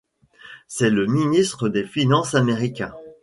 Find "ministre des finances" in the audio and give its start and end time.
1.05-2.33